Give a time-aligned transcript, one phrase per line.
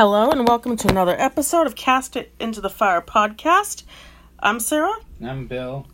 [0.00, 3.82] Hello and welcome to another episode of Cast It Into the Fire podcast.
[4.38, 5.86] I'm Sarah, I'm Bill.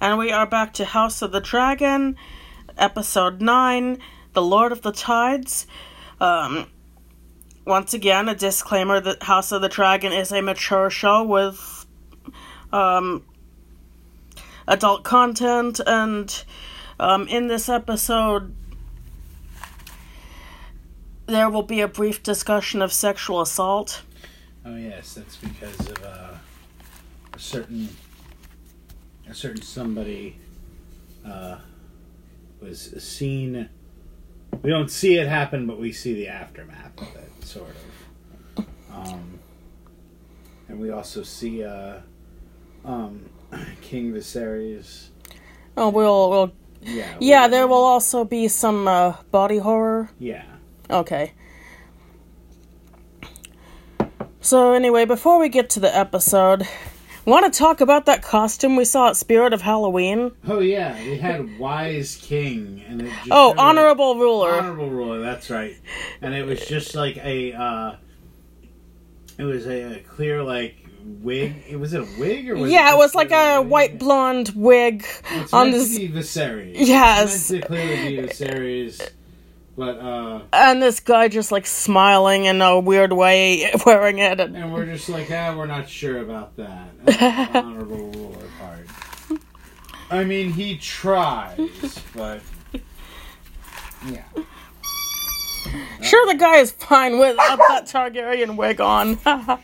[0.00, 2.16] and we are back to House of the Dragon,
[2.78, 3.98] episode 9,
[4.32, 5.66] The Lord of the Tides.
[6.22, 6.70] Um,
[7.66, 11.84] once again, a disclaimer that House of the Dragon is a mature show with
[12.72, 13.26] um,
[14.66, 16.44] adult content, and
[16.98, 18.56] um, in this episode,
[21.28, 24.02] there will be a brief discussion of sexual assault.
[24.64, 26.34] Oh yes, that's because of uh,
[27.34, 27.88] a certain
[29.28, 30.36] a certain somebody
[31.24, 31.58] uh,
[32.60, 33.68] was seen.
[34.62, 37.68] We don't see it happen, but we see the aftermath of it, sort
[38.56, 38.64] of.
[38.92, 39.38] Um,
[40.68, 41.98] and we also see uh,
[42.84, 43.28] um,
[43.82, 45.08] King Viserys.
[45.76, 47.16] Oh, we'll, we'll Yeah.
[47.20, 47.46] yeah.
[47.46, 50.10] we- There will also be some uh, body horror.
[50.18, 50.44] Yeah.
[50.90, 51.32] Okay.
[54.40, 56.66] So anyway, before we get to the episode,
[57.26, 60.32] want to talk about that costume we saw at Spirit of Halloween?
[60.46, 64.52] Oh yeah, we had Wise King, and it just Oh, honorable ruler.
[64.52, 65.76] Honorable ruler, that's right.
[66.22, 67.96] And it was just like a, uh,
[69.36, 71.54] it was a, a clear like wig.
[71.68, 73.70] It was it a wig or was yeah, it just was like a wig?
[73.70, 76.74] white blonde wig It's on this, to be Viserys.
[76.76, 77.34] Yes.
[77.34, 79.10] It's meant to clearly be Viserys,
[79.78, 84.40] but uh, and this guy just like smiling in a weird way, wearing it.
[84.40, 88.88] And, and we're just like, ah, we're not sure about that uh, honorable ruler part.
[90.10, 92.40] I mean, he tries, but
[94.08, 94.24] yeah.
[96.02, 99.14] sure, the guy is fine without that Targaryen wig on.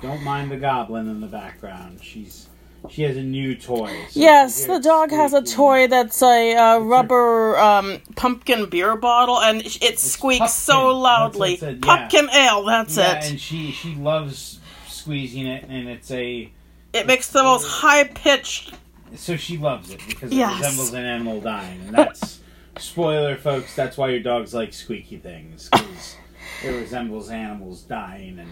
[0.00, 1.98] Don't mind the goblin in the background.
[2.02, 2.48] She's
[2.90, 3.88] she has a new toy.
[4.10, 9.40] so Yes, the dog has a toy that's a uh, rubber um, pumpkin beer bottle,
[9.40, 10.54] and it it squeaks pumpkin.
[10.54, 11.58] so loudly.
[11.60, 11.74] yeah.
[11.80, 13.30] Pumpkin ale, that's Yeah, it.
[13.30, 16.50] and she she loves squeezing it, and it's a
[16.92, 18.74] It makes the most high pitched.
[19.16, 20.58] so she loves it because it Yes.
[20.60, 22.40] resembles an animal dying, and that's
[22.78, 23.74] spoiler, folks.
[23.76, 26.16] That's why your dogs like squeaky things because
[26.64, 28.50] it resembles animals dying and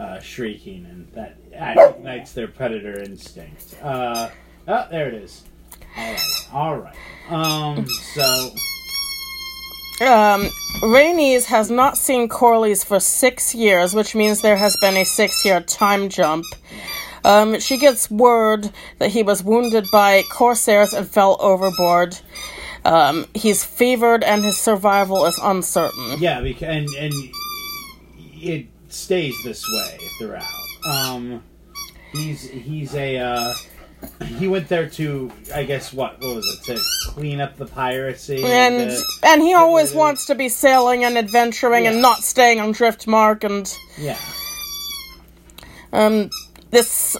[0.00, 3.76] uh, shrieking, and that ignites their predator instinct.
[3.82, 4.30] Uh,
[4.66, 5.44] oh, there it is.
[5.96, 6.96] All right, all right.
[7.28, 8.50] Um, so.
[10.00, 10.48] Um,
[10.80, 15.44] Rhaenys has not seen Corlys for six years, which means there has been a six
[15.44, 16.46] year time jump.
[17.22, 22.18] Um, she gets word that he was wounded by corsairs and fell overboard.
[22.86, 26.16] Um, he's fevered and his survival is uncertain.
[26.18, 27.12] Yeah, because and and
[28.40, 30.44] it stays this way throughout.
[30.84, 31.42] Um,
[32.12, 33.54] he's he's a uh,
[34.38, 38.42] he went there to I guess what what was it to clean up the piracy
[38.44, 41.92] And the- and he always wants to be sailing and adventuring Yeah.
[41.92, 44.18] and not staying on Driftmark and yeah
[45.92, 46.30] um
[46.70, 47.16] this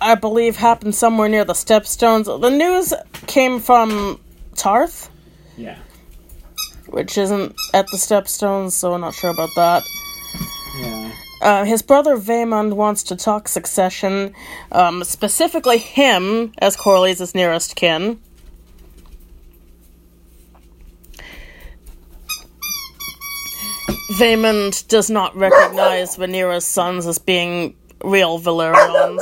[0.00, 2.24] I believe happened somewhere near the Stepstones.
[2.26, 2.92] The news
[3.26, 4.20] came from
[4.54, 5.08] Tarth,
[5.56, 5.78] yeah
[6.88, 9.82] which isn't at the Stepstones, so I'm not sure about that.
[10.78, 11.12] Yeah
[11.42, 14.34] Uh, his brother Vaemond wants to talk succession,
[14.72, 18.18] um, specifically him as Corlys' nearest kin.
[24.18, 29.20] Vaemond does not recognize Rhaenyra's sons as being real Velaryons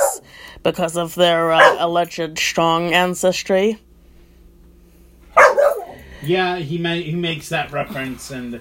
[0.63, 3.79] because of their uh, alleged strong ancestry.
[6.23, 8.61] yeah he ma- he makes that reference and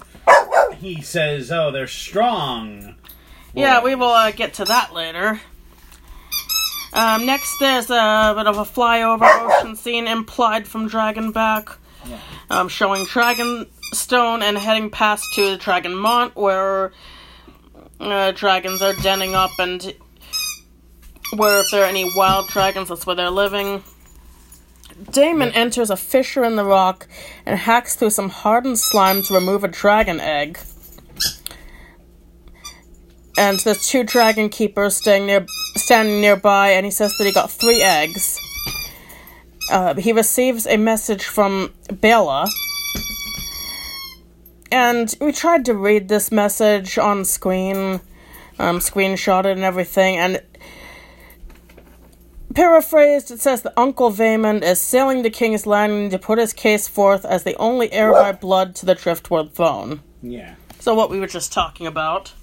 [0.81, 2.95] he says oh they're strong
[3.53, 5.39] Yeah, we will uh, get to that later.
[6.93, 12.19] Um, next, there's a bit of a flyover ocean scene implied from Dragonback, Yeah.
[12.49, 16.91] um, showing Dragonstone and heading past to Dragonmont, where
[18.01, 19.93] uh, dragons are denning up, and
[21.35, 23.83] where if there are any wild dragons, that's where they're living.
[25.11, 27.07] Daemon enters a fissure in the rock
[27.45, 30.59] and hacks through some hardened slime to remove a dragon egg.
[33.37, 35.45] And there's two dragon keepers staying near,
[35.75, 38.39] standing nearby, and he says that he got three eggs.
[39.71, 42.49] Uh, he receives a message from Baela,
[44.71, 48.01] and we tried to read this message on screen,
[48.59, 50.41] um, screenshot it and everything, and
[52.53, 56.87] paraphrased, it says that Uncle Vaemond is sailing to King's Landing to put his case
[56.87, 60.01] forth as the only heir by blood to the Driftwood throne.
[60.21, 62.33] yeah So what we were just talking about.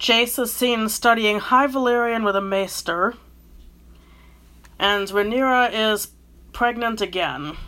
[0.00, 3.14] Jace is seen studying High Valyrian with a maester.
[4.78, 6.08] And Rhaenyra is
[6.54, 7.58] pregnant again.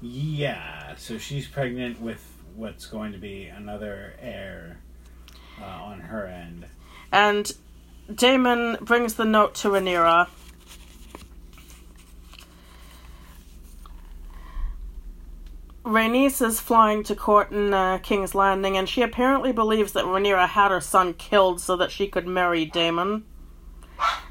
[0.00, 2.24] Yeah, so she's pregnant with
[2.56, 4.78] what's going to be another heir
[5.60, 6.64] uh, on her end.
[7.12, 7.52] And
[8.12, 10.28] Daemon brings the note to Rhaenyra.
[15.84, 20.48] Rhaenys is flying to court in uh, King's Landing, and she apparently believes that Rhaenyra
[20.48, 23.24] had her son killed so that she could marry Daemon.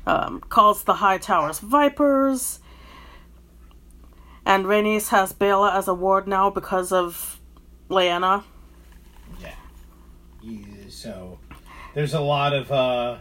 [0.06, 2.60] Um, calls the Hightowers Vipers.
[4.46, 7.42] And Rhaenys has Baela as a ward now because of
[7.90, 8.44] Lyanna.
[9.42, 9.56] Yeah.
[10.42, 11.40] Yeah, So
[11.94, 13.18] there's a lot of uh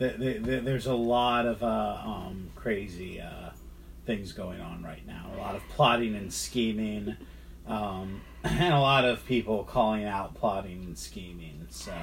[0.00, 3.49] th- th- th- there's a lot of uh um crazy uh
[4.10, 5.30] things going on right now.
[5.36, 7.16] A lot of plotting and scheming.
[7.66, 11.66] Um and a lot of people calling out plotting and scheming.
[11.70, 11.94] So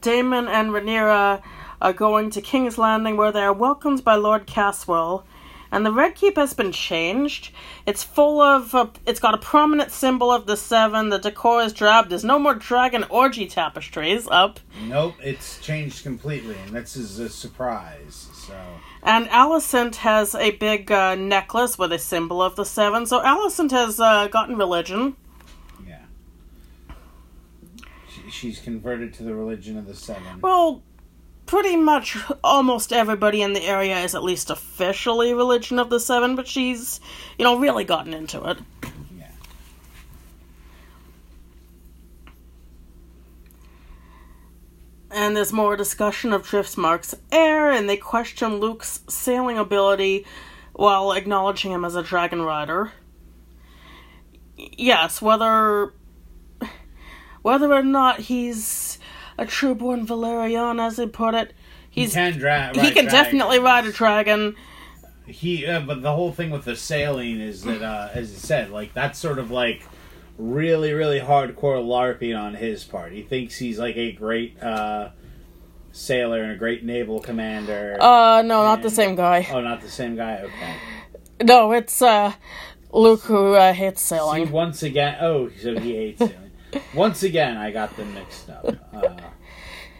[0.00, 1.42] Daemon and Rhaenyra
[1.82, 5.24] are going to King's Landing where they are welcomed by Lord Caswell.
[5.72, 7.50] And the Red Keep has been changed.
[7.86, 8.74] It's full of.
[8.74, 11.10] Uh, it's got a prominent symbol of the Seven.
[11.10, 12.08] The decor is drab.
[12.08, 14.60] There's no more dragon orgy tapestries up.
[14.84, 18.28] nope, it's changed completely and this is a surprise.
[18.34, 18.56] So
[19.02, 23.06] And Alicent has a big uh, necklace with a symbol of the Seven.
[23.06, 25.16] So Alicent has uh, gotten religion.
[25.86, 26.00] yeah.
[28.08, 30.40] She, she's converted to the religion of the seven.
[30.40, 30.82] Well,
[31.46, 36.36] pretty much almost everybody in the area is at least officially religion of the Seven,
[36.36, 37.00] but she's,
[37.38, 38.58] you know, really gotten into it.
[39.18, 39.30] Yeah.
[45.10, 50.24] And there's more discussion of Driftmark's heir, and they question Luke's sailing ability
[50.72, 52.92] while acknowledging him as a dragon rider.
[54.56, 55.94] Yes, whether
[57.42, 58.98] whether or not he's
[59.38, 61.54] a trueborn Velaryon, as they put it,
[61.88, 64.54] he's he can, dra- he can definitely ride a dragon.
[65.26, 68.70] He, uh, but the whole thing with the sailing is that, uh, as you said,
[68.70, 69.82] like that's sort of like
[70.40, 73.12] really, really hardcore LARPing on his part.
[73.12, 75.10] He thinks he's like a great uh,
[75.92, 77.96] sailor and a great naval commander.
[78.00, 79.46] Uh, no, not the same guy.
[79.52, 80.38] oh, not the same guy.
[80.42, 80.74] Okay.
[81.42, 82.32] No, it's uh,
[82.92, 84.50] Luke who uh, hates See, sailing.
[84.50, 86.50] once again, oh, so he hates sailing.
[86.94, 88.64] Once again, I got them mixed up.
[88.94, 89.16] Uh,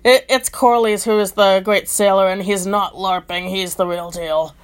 [0.04, 3.48] It, it's Corlys who is the great sailor, and he's not LARPing.
[3.50, 4.54] He's the real deal.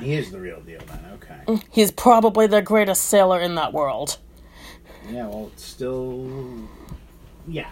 [0.00, 1.04] he is the real deal then.
[1.14, 1.62] Okay.
[1.70, 4.18] He's probably the greatest sailor in that world.
[5.10, 5.26] Yeah.
[5.26, 6.68] Well, it's still.
[7.48, 7.70] Yeah.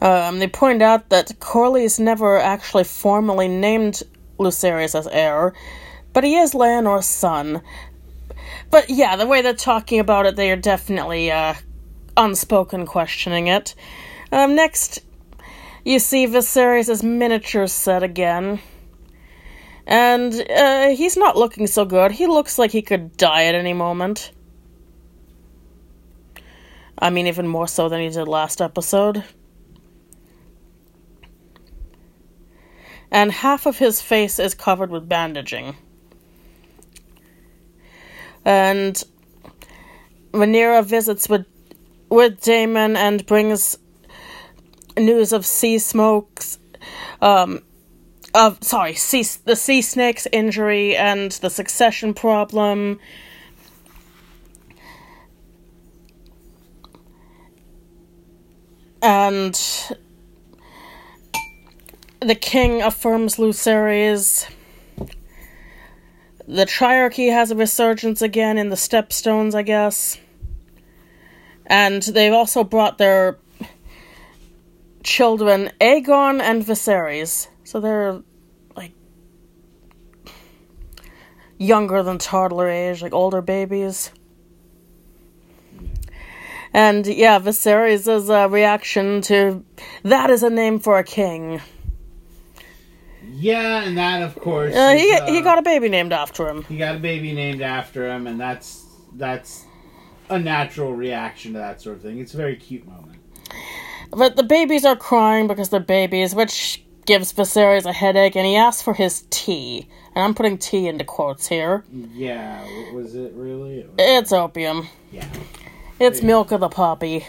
[0.00, 4.02] Um, they point out that Corlys is never actually formally named
[4.38, 5.54] Lucerys as heir,
[6.12, 7.62] but he is Laenor's son.
[8.70, 11.54] But yeah, the way they're talking about it, they are definitely uh,
[12.16, 13.74] unspoken questioning it.
[14.30, 15.00] Um, next,
[15.84, 18.60] you see Viserys' miniature set again.
[19.86, 22.12] And uh, he's not looking so good.
[22.12, 24.32] He looks like he could die at any moment.
[26.98, 29.22] I mean, even more so than he did last episode.
[33.10, 35.76] and half of his face is covered with bandaging.
[38.44, 39.02] And
[40.32, 41.46] Rhaenyra visits with
[42.08, 43.78] with Daemon and brings
[44.96, 46.58] news of sea smokes,
[47.20, 47.62] um,
[48.36, 53.00] of sorry, sea the sea snake's injury and the succession problem.
[59.00, 59.54] And
[62.20, 64.50] the king affirms Lucerys.
[66.48, 70.18] The Triarchy has a resurgence again in the Stepstones, I guess.
[71.66, 73.38] And they've also brought their
[75.02, 77.48] children, Aegon and Viserys.
[77.66, 78.22] So they're
[78.76, 78.92] like
[81.58, 84.12] younger than toddler age, like older babies.
[86.72, 89.64] And yeah, Viserys is a reaction to
[90.04, 91.60] that is a name for a king.
[93.32, 94.72] Yeah, and that of course.
[94.72, 96.62] Uh, he is, he uh, got a baby named after him.
[96.64, 99.64] he got a baby named after him, and that's that's
[100.30, 102.20] a natural reaction to that sort of thing.
[102.20, 103.18] It's a very cute moment.
[104.12, 108.56] But the babies are crying because they're babies, which gives Viserys a headache, and he
[108.56, 109.88] asks for his tea.
[110.14, 111.84] And I'm putting tea into quotes here.
[111.92, 113.80] Yeah, was it really?
[113.80, 114.88] It was- It's opium.
[115.12, 115.26] yeah.
[115.98, 117.26] It's milk of the poppy.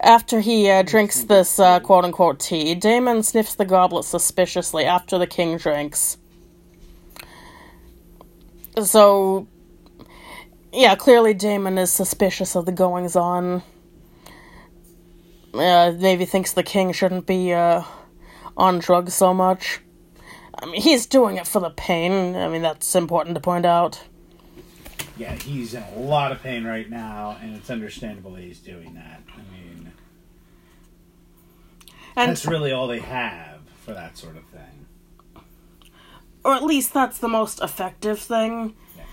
[0.00, 5.18] After he uh, drinks this uh, quote unquote tea, Daemon sniffs the goblet suspiciously after
[5.18, 6.16] the king drinks.
[8.82, 9.46] So,
[10.72, 13.62] yeah, clearly Daemon is suspicious of the goings on.
[15.54, 17.82] Uh, maybe thinks the king shouldn't be uh,
[18.56, 19.80] on drugs so much.
[20.58, 22.34] I mean, he's doing it for the pain.
[22.34, 24.02] I mean, that's important to point out.
[25.18, 28.94] Yeah, he's in a lot of pain right now, and it's understandable that he's doing
[28.94, 29.22] that.
[29.34, 29.92] I mean,
[32.16, 35.42] And that's really all they have for that sort of thing.
[36.44, 38.74] or at least that's the most effective thing.
[38.96, 39.04] Yeah.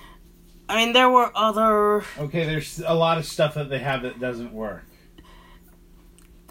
[0.69, 2.03] I mean, there were other.
[2.17, 4.83] Okay, there's a lot of stuff that they have that doesn't work.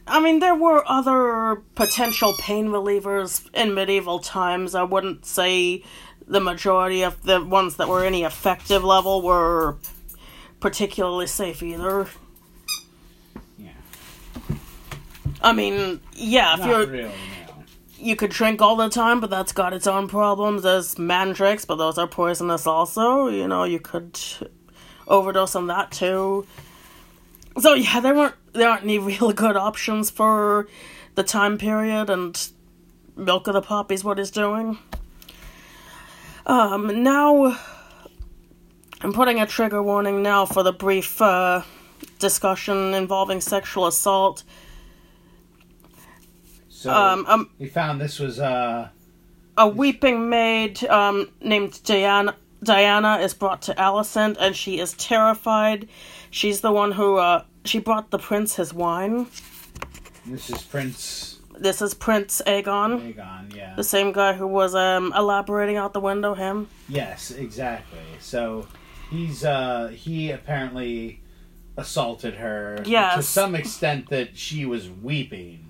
[0.06, 4.74] I mean, there were other potential pain relievers in medieval times.
[4.74, 5.84] I wouldn't say
[6.26, 9.76] the majority of the ones that were any effective level were
[10.60, 12.08] particularly safe either.
[13.58, 13.70] Yeah,
[15.40, 17.02] I mean, yeah, if not you're really.
[17.04, 17.64] No.
[17.98, 20.62] you could drink all the time, but that's got its own problems.
[20.62, 23.28] There's mandrakes, but those are poisonous also.
[23.28, 24.18] You know, you could
[25.06, 26.46] overdose on that too.
[27.58, 30.68] So yeah, there weren't there aren't any real good options for
[31.14, 32.48] the time period, and
[33.16, 34.78] Milk of the Poppy's what he's doing.
[36.46, 37.56] Um, now
[39.00, 41.62] I'm putting a trigger warning now for the brief uh,
[42.18, 44.42] discussion involving sexual assault.
[46.68, 48.88] So Um, um, he found this was uh
[49.56, 55.88] a weeping maid um, named Dyana Dyana is brought to Alicent, and she is terrified.
[56.32, 59.26] She's the one who uh, she brought the prince his wine.
[60.24, 63.54] this is Prince This is Prince Aegon, Aegon.
[63.54, 63.74] Yeah.
[63.76, 66.32] the same guy who was um, elaborating out the window.
[66.32, 66.68] Him.
[66.88, 68.00] Yes, exactly.
[68.18, 68.66] So
[69.10, 71.20] he's uh he apparently
[71.76, 75.66] assaulted her to some extent that she was weeping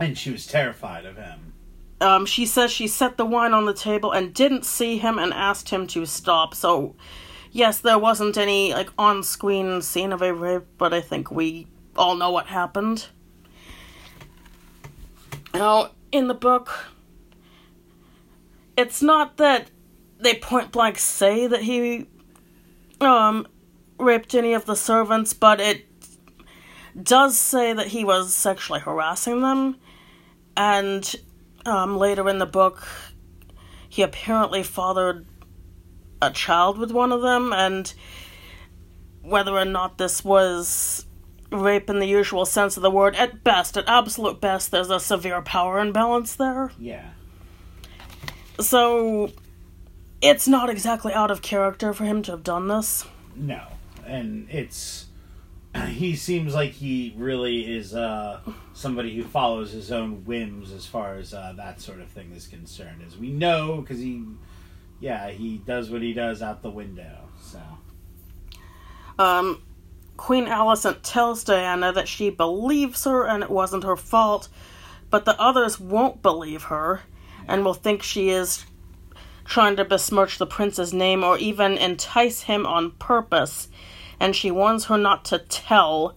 [0.00, 1.52] and she was terrified of him.
[2.00, 5.34] Um, she says she set the wine on the table and didn't see him and
[5.34, 6.54] asked him to stop.
[6.54, 6.96] So,
[7.50, 11.66] yes, there wasn't any like on-screen scene of a rape, but I think we
[11.96, 13.06] all know what happened.
[15.52, 16.86] Now, in the book,
[18.76, 19.70] it's not that
[20.18, 22.06] they point blank say that he
[23.00, 23.46] um
[23.98, 25.86] raped any of the servants, but it
[27.00, 29.76] does say that he was sexually harassing them,
[30.56, 31.16] and
[31.66, 32.86] um, later in the book,
[33.88, 35.26] he apparently fathered
[36.22, 37.92] a child with one of them, and
[39.22, 41.06] whether or not this was
[41.50, 45.00] rape in the usual sense of the word, at best, at absolute best, there's a
[45.00, 46.70] severe power imbalance there.
[46.78, 47.10] Yeah.
[48.60, 49.32] So,
[50.20, 53.06] it's not exactly out of character for him to have done this.
[53.34, 53.62] No.
[54.06, 55.06] And it's
[55.88, 58.40] he seems like he really is uh
[58.72, 62.46] somebody who follows his own whims as far as uh, that sort of thing is
[62.46, 63.02] concerned.
[63.06, 64.24] As we know cuz he
[65.00, 67.16] yeah, he does what he does out the window.
[67.40, 67.60] So
[69.18, 69.62] Um,
[70.16, 74.48] Queen Alicent tells Dyana that she believes her and it wasn't her fault,
[75.08, 77.02] but the others won't believe her
[77.48, 78.64] and will think she is
[79.44, 83.68] trying to besmirch the prince's name or even entice him on purpose.
[84.20, 86.16] And she warns her not to tell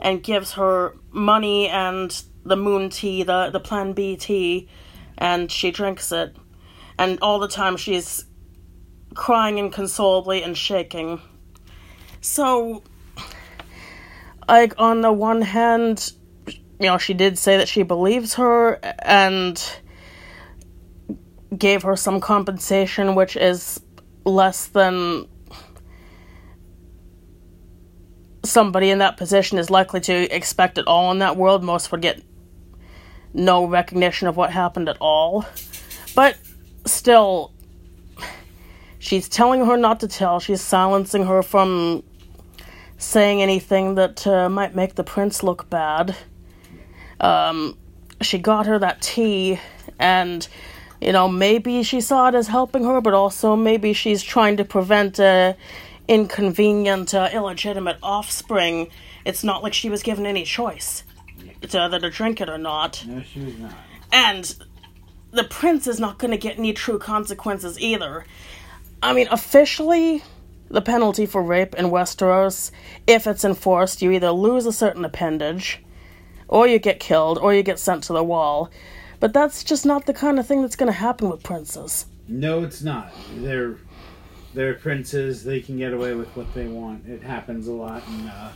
[0.00, 4.68] and gives her money and the moon tea, the, the plan B tea,
[5.16, 6.34] and she drinks it.
[7.02, 8.26] And all the time she's
[9.14, 11.20] crying inconsolably and shaking.
[12.20, 12.84] So,
[14.48, 16.12] like, on the one hand,
[16.46, 19.60] you know, she did say that she believes her and
[21.58, 23.80] gave her some compensation, which is
[24.24, 25.26] less than
[28.44, 31.64] somebody in that position is likely to expect at all in that world.
[31.64, 32.22] Most would get
[33.34, 35.44] no recognition of what happened at all.
[36.14, 36.36] But
[36.86, 37.52] still,
[38.98, 40.40] she's telling her not to tell.
[40.40, 42.02] She's silencing her from
[42.98, 46.16] saying anything that uh, might make the prince look bad.
[47.20, 47.76] Um,
[48.20, 49.58] she got her that tea,
[49.98, 50.46] and
[51.00, 54.64] you know maybe she saw it as helping her, but also maybe she's trying to
[54.64, 55.56] prevent a
[56.08, 58.88] inconvenient, uh, illegitimate offspring.
[59.24, 61.04] It's not like she was given any choice
[61.60, 63.04] to either to drink it or not.
[63.06, 63.74] no she was not.
[64.12, 64.54] And
[65.32, 68.24] the prince is not going to get any true consequences either.
[69.02, 70.22] I mean, officially,
[70.68, 72.70] the penalty for rape in Westeros,
[73.06, 75.82] if it's enforced, you either lose a certain appendage,
[76.48, 78.70] or you get killed, or you get sent to the wall.
[79.20, 82.06] But that's just not the kind of thing that's going to happen with princes.
[82.28, 83.12] No, it's not.
[83.36, 83.76] They're
[84.54, 85.44] they're princes.
[85.44, 87.06] They can get away with what they want.
[87.06, 88.52] It happens a lot, and uh,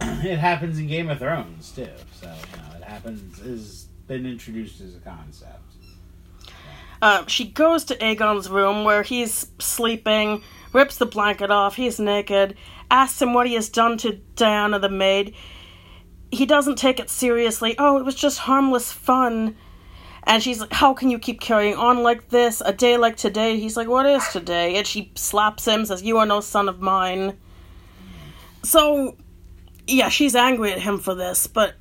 [0.28, 1.88] it happens in Game of Thrones too.
[2.12, 3.40] So you know, it happens.
[3.40, 5.62] Is been introduced as a concept.
[7.00, 12.56] Uh, she goes to Aegon's room where he's sleeping, rips the blanket off, he's naked,
[12.90, 15.34] asks him what he has done to Dyana the maid.
[16.30, 17.74] He doesn't take it seriously.
[17.78, 19.56] Oh, it was just harmless fun.
[20.24, 22.60] And she's like, How can you keep carrying on like this?
[22.64, 23.58] A day like today?
[23.58, 24.76] He's like, What is today?
[24.76, 27.38] And she slaps him, says, You are no son of mine.
[28.62, 29.16] So,
[29.86, 31.74] yeah, she's angry at him for this, but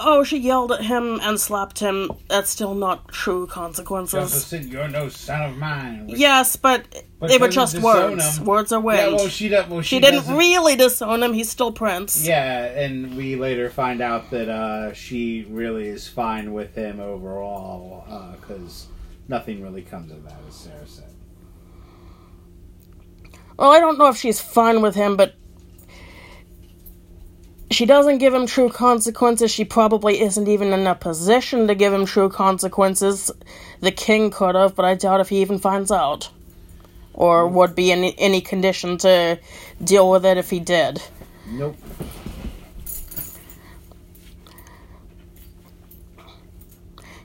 [0.00, 2.10] oh, she yelled at him and slapped him.
[2.28, 4.44] That's still not true consequences.
[4.44, 6.84] said, "You're no son of mine." which- Yes, but,
[7.20, 8.38] But they were just words.
[8.38, 8.44] him.
[8.44, 8.98] Words are words.
[9.00, 11.32] Yeah, well, she, well, she, she didn't really disown him.
[11.32, 12.26] He's still Prince.
[12.26, 18.04] Yeah, and we later find out that uh, she really is fine with him overall
[18.40, 18.86] because
[19.28, 21.04] nothing really comes of that, as Sarah said.
[23.56, 25.34] Well, I don't know if she's fine with him, but
[27.74, 29.50] she doesn't give him true consequences.
[29.50, 33.30] She probably isn't even in a position to give him true consequences.
[33.80, 36.30] The king could have, but I doubt if he even finds out.
[37.12, 39.38] Or would be in any condition to
[39.82, 41.02] deal with it if he did.
[41.46, 41.76] Nope.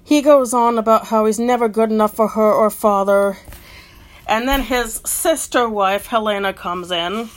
[0.03, 3.38] He goes on about how he's never good enough for her or father.
[4.27, 7.29] And then his sister wife, Helaena, comes in.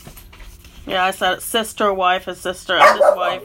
[0.87, 1.43] Yeah, I said it.
[1.43, 3.45] Sister wife, his sister, and his wife.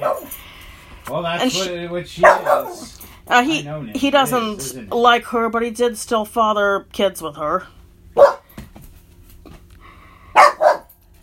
[1.10, 2.94] Well, that's And what, she- what she is.
[3.30, 3.98] Uh, he I know, Nick.
[3.98, 7.68] he doesn't is, like her, but he did still father kids with her.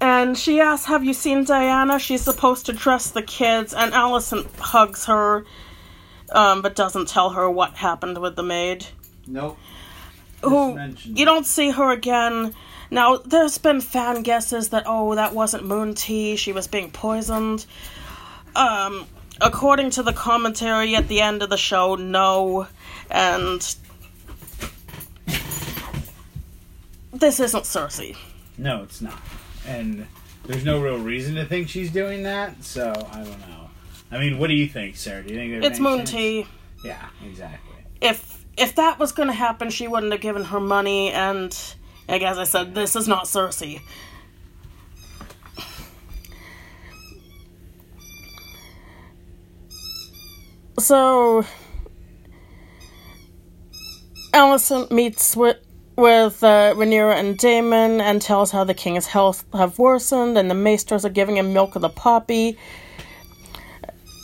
[0.00, 1.98] And she asks, "Have you seen Dyana?
[1.98, 5.46] She's supposed to dress the kids." And Alicent hugs her,
[6.32, 8.84] um, but doesn't tell her what happened with the maid.
[9.26, 9.56] Nope.
[10.42, 12.54] Who you don't see her again.
[12.90, 16.36] Now, there's been fan guesses that oh, that wasn't Moon Tea.
[16.36, 17.66] She was being poisoned.
[18.54, 19.06] Um,
[19.40, 22.68] according to the commentary at the end of the show, no,
[23.10, 23.76] and
[27.12, 28.16] this isn't Cersei.
[28.58, 29.18] No, it's not.
[29.66, 30.06] And
[30.46, 33.70] there's no real reason to think she's doing that, so I don't know.
[34.10, 35.22] I mean, what do you think, Sarah?
[35.22, 36.10] Do you think It's Moon chance?
[36.10, 36.46] Tea.
[36.84, 37.74] Yeah, exactly.
[38.00, 41.10] If if that was going to happen, she wouldn't have given her money.
[41.10, 41.56] And
[42.08, 43.80] like as I said, this is not Cersei.
[50.78, 51.44] So
[54.32, 55.58] Alicent meets with
[55.96, 60.54] with uh, Rhaenyra and Daemon and tells how the king's health have worsened and the
[60.54, 62.58] maesters are giving him milk of the poppy.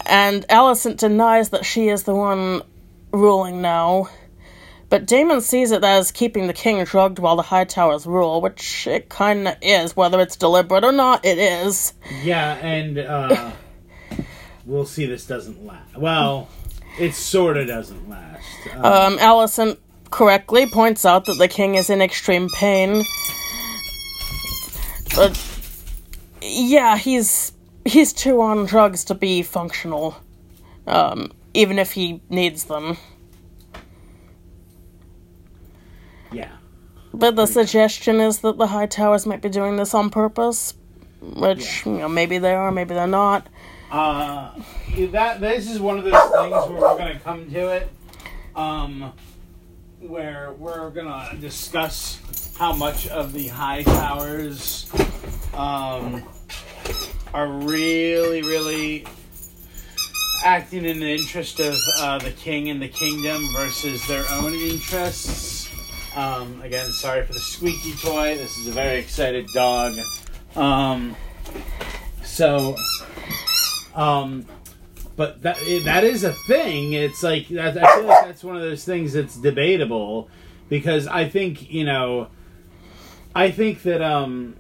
[0.06, 2.62] And Alicent denies that she is the one
[3.12, 4.08] ruling now.
[4.90, 9.09] But Daemon sees it as keeping the king drugged while the Hightowers rule, which it
[9.09, 11.94] kinda is, whether it's deliberate or not, it is.
[12.24, 13.53] Yeah, and uh,
[14.66, 15.96] we'll see this doesn't last.
[15.96, 16.48] Well,
[16.98, 18.44] it sort of doesn't last.
[18.74, 19.79] Um, Um, Alicent
[20.11, 23.05] correctly points out that the king is in extreme pain.
[25.14, 25.40] But
[26.42, 27.53] yeah, he's
[27.85, 30.16] he's too on drugs to be functional.
[30.88, 32.96] Um, even if he needs them.
[36.33, 36.53] yeah.
[37.12, 40.74] But the suggestion is that the Hightowers might be doing this on purpose.
[41.20, 43.46] Which, you know, maybe they are, maybe they're not.
[43.90, 44.52] Uh,
[45.10, 47.90] that this is one of those things where we're gonna come to it,
[48.56, 49.12] um,
[50.00, 52.20] where we're gonna discuss
[52.56, 54.86] how much of the hightowers,
[55.54, 56.22] um,
[57.34, 59.04] are really, really
[60.44, 65.59] acting in the interest of uh, the king and the kingdom versus their own interests.
[66.16, 68.36] Um, again, sorry for the squeaky toy.
[68.36, 69.94] This is a very excited dog.
[70.56, 71.14] Um,
[72.24, 72.76] so,
[73.94, 74.44] um,
[75.16, 76.94] but that that is a thing.
[76.94, 80.28] It's like that, I feel like that's one of those things that's debatable
[80.68, 82.28] because I think you know,
[83.34, 84.56] I think that um,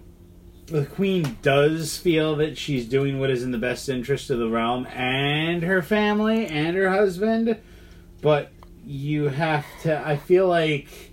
[0.66, 4.48] the queen does feel that she's doing what is in the best interest of the
[4.48, 7.58] realm and her family and her husband,
[8.22, 8.52] but
[8.86, 10.06] you have to.
[10.06, 11.09] I feel like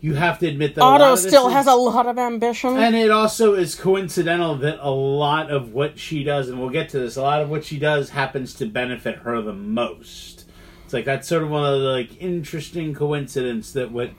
[0.00, 2.76] you have to admit that Otto still is- has a lot of ambition.
[2.76, 6.88] and it also is coincidental that a lot of what she does, and we'll get
[6.90, 10.44] to this, a lot of what she does happens to benefit her the most.
[10.84, 14.10] It's like that's sort of one of the like interesting coincidence that what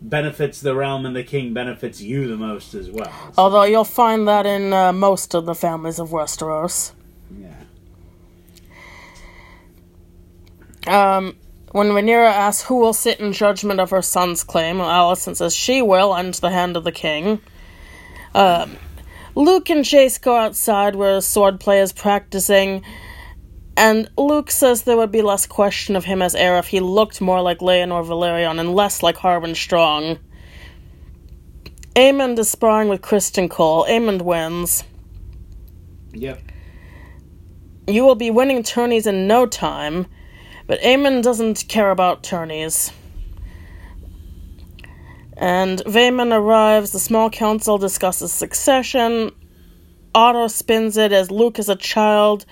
[0.00, 3.12] benefits the realm and the king benefits you the most as well.
[3.38, 6.90] Although you'll find that in uh, most of the families of Westeros.
[7.38, 7.52] Yeah.
[11.16, 11.36] Um,
[11.72, 15.82] when Rhaenyra asks who will sit in judgment of her son's claim, Alicent says she
[15.82, 17.40] will under the hand of the king.
[18.34, 18.76] Um,
[19.34, 22.82] Luke and Jace go outside where swordplay is practicing,
[23.74, 27.22] and Luke says there would be less question of him as heir if he looked
[27.22, 30.18] more like Laenor Velaryon and less like Harwin Strong.
[31.94, 33.86] Aemond is sparring with Criston Cole.
[33.86, 34.84] Aemond wins.
[36.12, 36.40] Yep.
[37.86, 40.06] You will be winning tourneys in no time.
[40.66, 42.92] But Aemond doesn't care about tourneys.
[45.36, 49.32] And Vaemond arrives, the small council discusses succession.
[50.14, 52.44] Otto spins it as Luke is a child.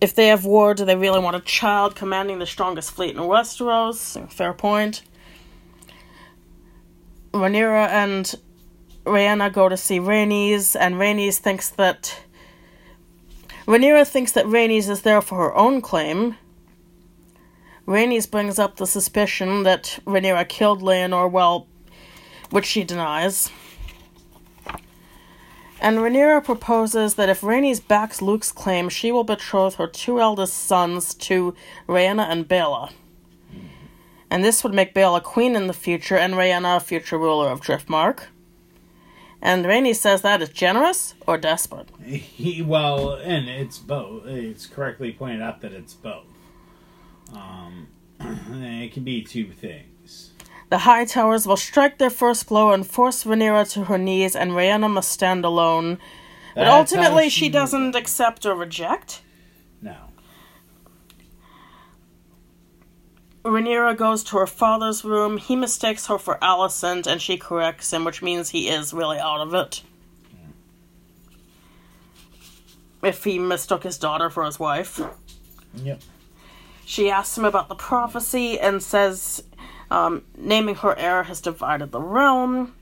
[0.00, 3.22] If they have war, do they really want a child commanding the strongest fleet in
[3.22, 4.32] Westeros?
[4.32, 5.02] Fair point.
[7.32, 8.34] Rhaenyra and
[9.04, 12.22] Rhaena go to see Rhaenys, and Rhaenys thinks that
[13.66, 16.36] Rhaenyra thinks that Rhaenys is there for her own claim.
[17.86, 21.66] Rhaenys brings up the suspicion that Rhaenyra killed Laenor, well,
[22.50, 23.50] which she denies.
[25.80, 30.54] And Rhaenyra proposes that if Rhaenys backs Luke's claim, she will betroth her two eldest
[30.54, 31.54] sons to
[31.86, 32.90] Rhaena and Baela.
[34.30, 37.60] And this would make Baela queen in the future and Rhaena a future ruler of
[37.60, 38.24] Driftmark.
[39.42, 41.90] And Rhaenys says that is generous or desperate.
[42.64, 44.26] Well, and it's both.
[44.26, 46.33] It's correctly pointed out that it's both.
[47.32, 47.88] Um,
[48.20, 50.30] it can be two things.
[50.70, 54.90] The Hightowers will strike their first blow and force Rhaenyra to her knees, and Rhaena
[54.90, 55.98] must stand alone.
[56.54, 59.22] But That's ultimately, she she- doesn't accept or reject.
[59.82, 59.96] No.
[63.44, 65.36] Rhaenyra goes to her father's room.
[65.36, 69.40] He mistakes her for Alicent, and she corrects him, which means he is really out
[69.40, 69.82] of it.
[73.02, 74.98] If he mistook his daughter for his wife.
[75.74, 76.00] Yep.
[76.86, 79.42] She asks him about the prophecy and says
[79.90, 82.74] um, naming her heir has divided the realm,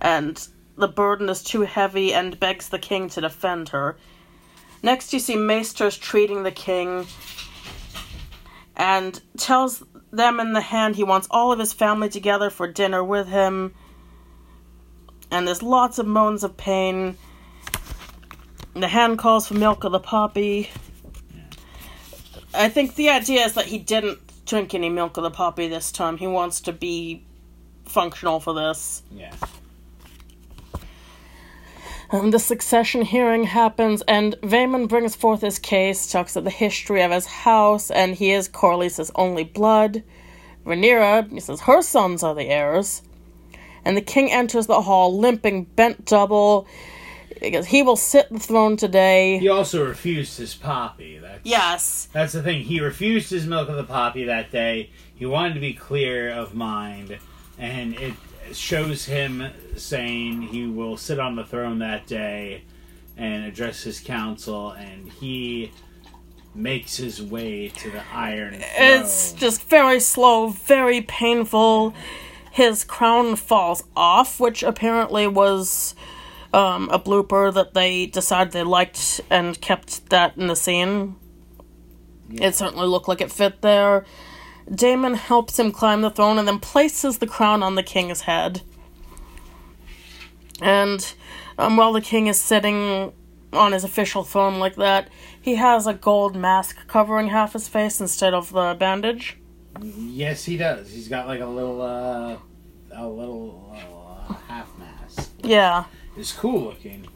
[0.00, 3.96] and the burden is too heavy, and begs the king to defend her.
[4.82, 7.06] Next, you see Maesters treating the king
[8.76, 13.02] and tells them in the hand he wants all of his family together for dinner
[13.02, 13.74] with him.
[15.30, 17.18] And there's lots of moans of pain.
[18.74, 20.70] The hand calls for milk of the poppy.
[22.58, 25.92] I think the idea is that he didn't drink any milk of the poppy this
[25.92, 26.18] time.
[26.18, 27.24] He wants to be
[27.84, 29.02] functional for this.
[29.12, 29.34] Yeah.
[32.10, 37.02] Um, the succession hearing happens, and Vaemond brings forth his case, talks of the history
[37.02, 40.02] of his house, and he is Corlys' only blood.
[40.64, 43.02] Rhaenyra, he says her sons are the heirs.
[43.84, 46.66] And the king enters the hall, limping, bent double,
[47.40, 49.38] because he will sit the throne today.
[49.38, 51.18] He also refused his poppy.
[51.18, 52.08] That's, Yes.
[52.12, 52.62] That's the thing.
[52.62, 54.90] He refused his milk of the poppy that day.
[55.14, 57.18] He wanted to be clear of mind,
[57.58, 58.14] and it
[58.52, 62.62] shows him saying he will sit on the throne that day
[63.16, 65.72] and address his council, and he
[66.54, 68.64] makes his way to the Iron Throne.
[68.78, 71.94] It's just very slow, very painful.
[72.50, 75.94] His crown falls off, which apparently was
[76.52, 81.16] um, a blooper that they decided they liked and kept that in the scene.
[82.30, 84.04] It certainly looked like it fit there.
[84.70, 88.62] Daemon helps him climb the throne and then places the crown on the king's head.
[90.60, 91.14] And
[91.56, 93.12] um, while the king is sitting
[93.52, 95.08] on his official throne like that,
[95.40, 99.38] he has a gold mask covering half his face instead of the bandage.
[99.80, 100.90] Yes, he does.
[100.90, 102.36] He's got like a little, uh,
[102.92, 103.74] a little
[104.28, 105.30] uh, half mask.
[105.42, 105.84] Yeah.
[106.18, 107.06] It's cool looking.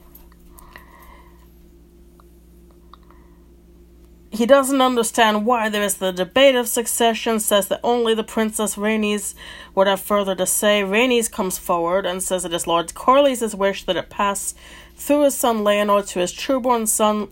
[4.31, 8.77] He doesn't understand why there is the debate of succession, says that only the Princess
[8.77, 9.35] Rhaenys
[9.75, 10.83] would have further to say.
[10.83, 14.55] Rhaenys comes forward and says it is Lord Corlys' wish that it pass
[14.95, 17.29] through his son Laenor to his trueborn son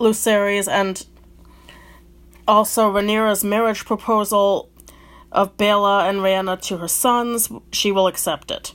[0.00, 1.06] Lucerys, and
[2.48, 4.70] also Rhaenyra's marriage proposal
[5.30, 7.50] of Baela and Rhaena to her sons.
[7.72, 8.74] She will accept it.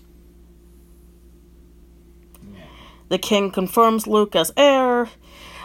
[3.12, 5.02] The king confirms Luke as heir.
[5.02, 5.10] Um,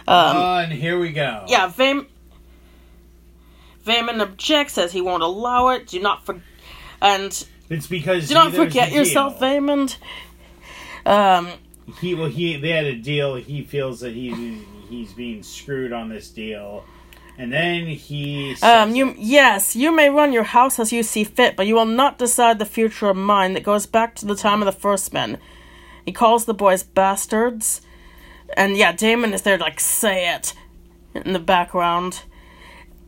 [0.08, 1.44] oh, and here we go.
[1.46, 2.08] yeah, Vam-
[3.86, 5.86] objects, says he won't allow it.
[5.86, 6.42] Do not for-
[7.00, 9.88] and It's because do not forget yourself, deal.
[11.06, 11.48] Um,
[12.00, 13.36] He well, he they had a deal.
[13.36, 16.84] He feels that he he's being screwed on this deal,
[17.38, 21.54] and then he um, you yes, you may run your house as you see fit,
[21.54, 23.52] but you will not decide the future of mine.
[23.52, 25.38] That goes back to the time of the first men.
[26.06, 27.82] He calls the boys bastards,
[28.56, 30.54] and yeah, Daemon is there to like say it
[31.14, 32.22] in the background,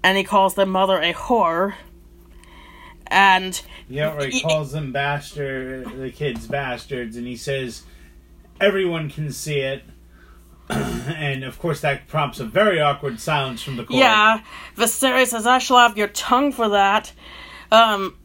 [0.02, 1.74] and he calls their mother a whore.
[3.06, 7.82] And Yeah, or he calls them bastard, the kids bastards, and he says
[8.60, 9.84] everyone can see it.
[10.68, 14.00] and of course, that prompts a very awkward silence from the court.
[14.00, 14.42] Yeah,
[14.76, 17.12] Viserys says, I shall have your tongue for that.
[17.70, 18.18] Um,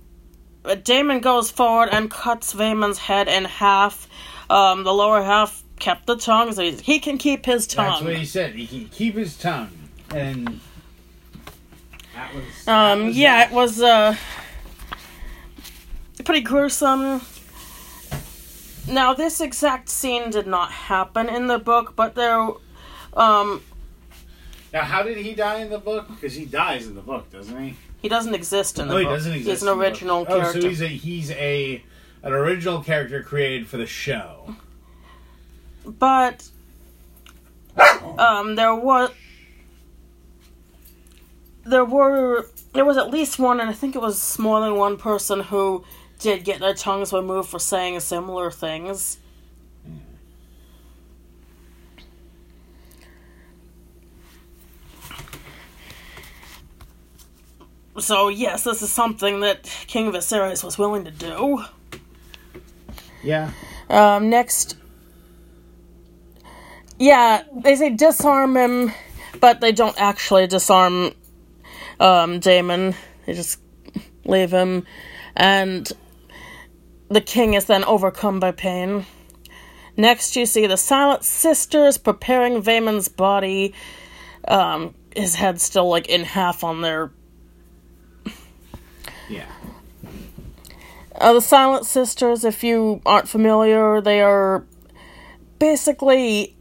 [0.84, 4.08] Daemon goes forward and cuts Vaemond's head in half.
[4.54, 7.88] Um, the lower half kept the tongue, so he, can keep his tongue.
[7.88, 8.54] that's what he said.
[8.54, 9.70] He can keep his tongue,
[10.14, 10.60] and
[12.14, 12.44] That was.
[12.66, 13.52] that Um, was yeah, that.
[13.52, 14.16] it was uh,
[16.24, 17.22] pretty gruesome.
[18.88, 22.38] Now, this exact scene did not happen in the book, but there,
[23.16, 23.64] um,
[24.74, 26.08] Now, how did he die in the book?
[26.10, 27.76] Because he dies in the book, doesn't he?
[28.02, 29.06] he doesn't exist in the book.
[29.06, 29.50] oh, he doesn't exist.
[29.50, 29.92] He's in an the book.
[29.92, 30.62] original Oh, character.
[30.62, 31.82] so he's a he's a
[32.24, 34.56] an original character created for the show.
[35.86, 36.50] but
[38.18, 39.12] um, there was
[41.66, 44.98] there were there was at least one, and I think it was more than one
[44.98, 45.84] person who
[46.20, 49.18] did get their tongues removed for saying similar things.
[58.00, 61.64] So yes, this is something that King Viserys was willing to do.
[63.24, 63.52] Yeah.
[63.90, 64.78] Um, next.
[67.00, 68.92] Yeah, they say disarm him,
[69.40, 71.14] but they don't actually disarm
[72.00, 72.96] um, Daemon.
[73.26, 73.60] They just
[74.26, 74.86] leave him.
[75.36, 75.92] And
[77.10, 79.06] the king is then overcome by pain.
[79.96, 83.74] Next, you see the Silent Sisters preparing Vaemond's body.
[84.48, 87.12] Um, his head still, like, in half on their
[89.30, 89.46] Yeah.
[91.16, 94.66] Uh, the Silent Sisters, if you aren't familiar, they are
[95.60, 96.56] basically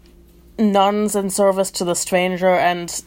[0.58, 3.02] nuns in service to the stranger, and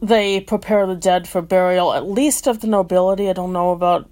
[0.00, 3.28] they prepare the dead for burial, at least of the nobility.
[3.28, 4.08] I don't know about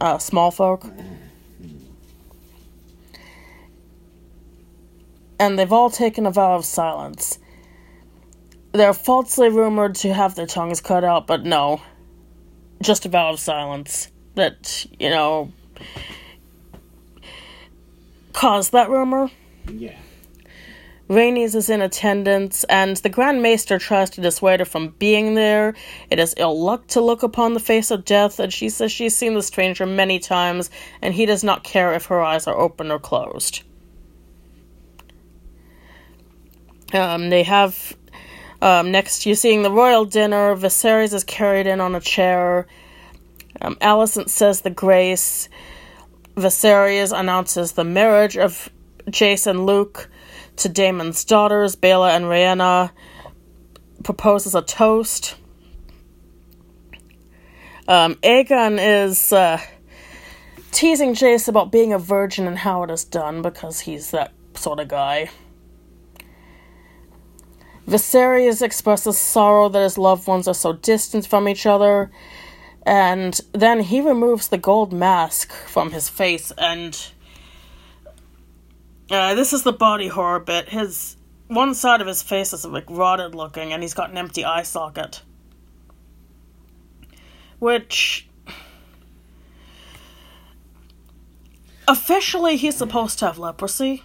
[0.00, 0.86] uh, small folk.
[5.40, 7.40] And they've all taken a vow of silence.
[8.70, 11.80] They're falsely rumored to have their tongues cut out, but no
[12.82, 15.52] just a vow of silence that, you know,
[18.32, 19.30] caused that rumor.
[19.72, 19.96] Yeah.
[21.08, 25.74] Rhaenys is in attendance, and the Grand Maester tries to dissuade her from being there.
[26.08, 29.14] It is ill luck to look upon the face of death, and she says she's
[29.14, 30.70] seen the stranger many times,
[31.02, 33.62] and he does not care if her eyes are open or closed.
[36.94, 37.94] Um, they have
[38.64, 40.56] um, next you're seeing the royal dinner.
[40.56, 42.66] Viserys is carried in on a chair.
[43.60, 45.50] Um, Alicent says the grace.
[46.34, 48.70] Viserys announces the marriage of
[49.06, 50.08] Jace and Luke
[50.56, 52.90] to Daemon's daughters, Baela and Rhaena.
[54.02, 55.36] Proposes a toast.
[57.86, 59.60] Um, Aegon is uh,
[60.72, 64.80] teasing Jace about being a virgin and how it is done because he's that sort
[64.80, 65.28] of guy.
[67.86, 72.10] Viserys expresses sorrow that his loved ones are so distant from each other,
[72.86, 77.10] and then he removes the gold mask from his face, and
[79.10, 80.70] uh, this is the body horror bit.
[80.70, 81.16] His
[81.48, 84.62] one side of his face is like rotted looking, and he's got an empty eye
[84.62, 85.22] socket,
[87.58, 88.26] which
[91.86, 94.02] officially he's supposed to have leprosy.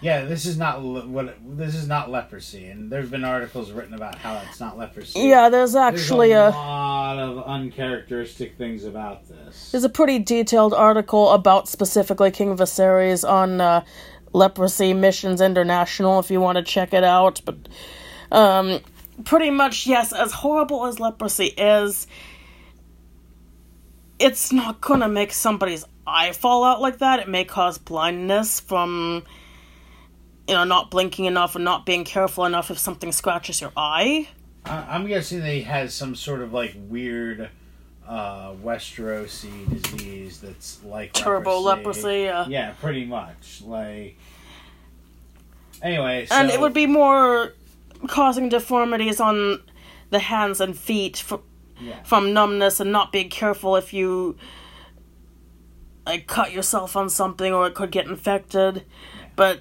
[0.00, 3.94] Yeah, this is not le- what this is not leprosy, and there's been articles written
[3.94, 5.20] about how it's not leprosy.
[5.20, 6.56] Yeah, there's actually there's a.
[6.56, 9.72] a lot of uncharacteristic things about this.
[9.72, 13.84] There's a pretty detailed article about specifically King Viserys on uh,
[14.32, 17.40] Leprosy Missions International if you want to check it out.
[17.44, 17.56] But
[18.30, 18.80] um,
[19.24, 22.06] pretty much, yes, as horrible as leprosy is,
[24.18, 27.20] it's not to make somebody's eye fall out like that.
[27.20, 29.24] It may cause blindness from,
[30.48, 34.28] you know, not blinking enough and not being careful enough if something scratches your eye.
[34.64, 37.50] I- I'm guessing he has some sort of like weird
[38.06, 42.46] uh, Westerosi disease that's like Turbo leprosy, yeah.
[42.48, 43.60] Yeah, pretty much.
[43.64, 44.16] Like
[45.82, 47.52] anyway, so, and it would be more
[48.06, 49.60] causing deformities on
[50.10, 51.36] the hands and feet fr-
[51.80, 52.02] Yeah.
[52.04, 54.36] from numbness and not being careful if you
[56.06, 58.84] like cut yourself on something or it could get infected
[59.36, 59.60] but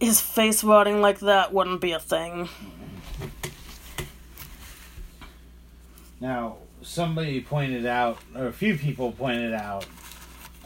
[0.00, 2.48] his face rotting like that wouldn't be a thing.
[6.20, 9.86] Now, somebody pointed out, or a few people pointed out,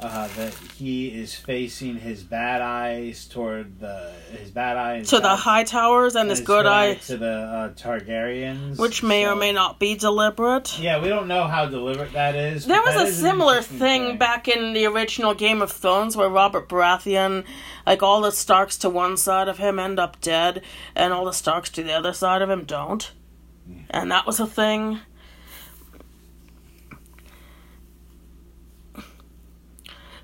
[0.02, 5.36] uh, that he is facing his bad eyes toward the his bad eyes to the
[5.36, 9.94] hightowers and his good eye to the uh, Targaryens, which may or may not be
[9.94, 12.66] deliberate Yeah, we don't know how deliberate that is.
[12.66, 16.68] There was a similar interesting thing, back in the original Game of Thrones where Robert
[16.68, 17.44] Baratheon,
[17.86, 20.62] like all the Starks to one side of him end up dead,
[20.94, 23.12] and all the Starks to the other side of him don't.
[23.90, 25.00] And that was a thing.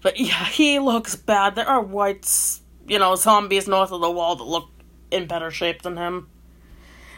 [0.02, 1.54] But yeah, he looks bad.
[1.54, 4.68] There are whites, you know, zombies north of the wall that look
[5.10, 6.28] in better shape than him.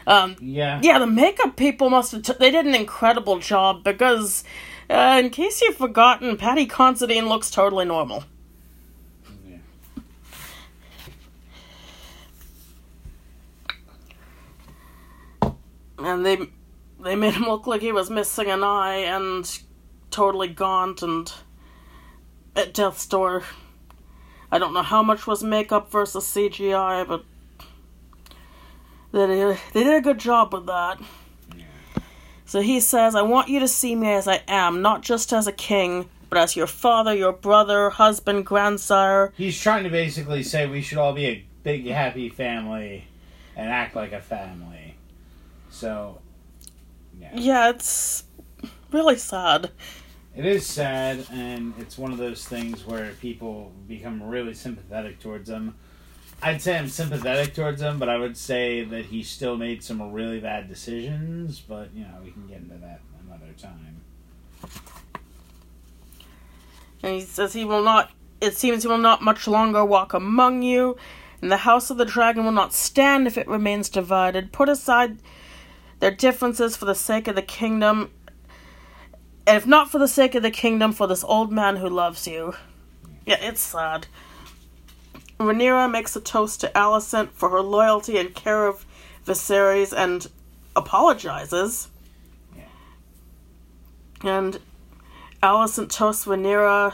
[0.07, 0.79] Um, Yeah.
[0.81, 2.23] yeah, the makeup people must have.
[2.23, 4.43] T- they did an incredible job because,
[4.89, 8.23] uh, in case you've forgotten, Paddy Considine looks totally normal.
[9.47, 9.57] Yeah.
[15.99, 16.37] and they
[16.99, 19.59] they made him look like he was missing an eye and
[20.11, 21.31] totally gaunt and
[22.55, 23.43] at death's door.
[24.51, 27.23] I don't know how much was makeup versus CGI, but
[29.11, 30.99] they did, they did a good job with that.
[32.45, 35.47] So he says, I want you to see me as I am, not just as
[35.47, 39.31] a king, but as your father, your brother, husband, grandsire.
[39.37, 43.05] He's trying to basically say we should all be a big happy family
[43.55, 44.95] and act like a family.
[45.69, 46.19] So
[47.17, 47.31] yeah.
[47.35, 48.25] Yeah, it's
[48.91, 49.71] really sad.
[50.35, 55.49] It is sad and it's one of those things where people become really sympathetic towards
[55.49, 55.75] him.
[56.41, 60.11] I'd say I'm sympathetic towards him, but I would say that he still made some
[60.11, 64.01] really bad decisions, but you know, we can get into that another time.
[67.03, 70.63] And he says he will not, it seems he will not much longer walk among
[70.63, 70.97] you,
[71.41, 74.51] and the house of the dragon will not stand if it remains divided.
[74.51, 75.17] Put aside
[75.99, 78.11] their differences for the sake of the kingdom,
[79.47, 82.27] and if not for the sake of the kingdom, for this old man who loves
[82.27, 82.53] you.
[83.25, 84.07] Yeah, it's sad.
[85.39, 88.85] Rhaenyra makes a toast to Alicent for her loyalty and care of
[89.25, 90.27] Viserys and
[90.75, 91.89] apologizes.
[92.55, 92.63] Yeah.
[94.23, 94.59] And
[95.41, 96.93] Alicent toasts Rhaenyra